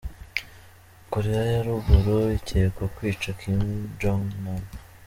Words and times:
Koreya 1.11 1.43
ya 1.51 1.61
ruguru 1.67 2.17
ikekwa 2.37 2.85
kwica 2.95 3.31
Kim 3.39 3.61
Jong-Nam. 3.99 4.63